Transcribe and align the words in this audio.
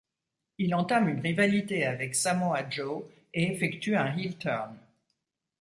Il 0.57 0.73
entame 0.73 1.09
une 1.09 1.19
rivalité 1.19 1.85
avec 1.85 2.15
Samoa 2.15 2.67
Joe 2.71 3.03
et 3.35 3.51
effectue 3.51 3.95
un 3.95 4.17
heel 4.17 4.35
turn. 4.35 4.75